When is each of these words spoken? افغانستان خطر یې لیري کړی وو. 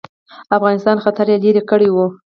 افغانستان 0.57 0.97
خطر 1.05 1.27
یې 1.31 1.37
لیري 1.43 1.61
کړی 1.69 1.89
وو. 1.91 2.05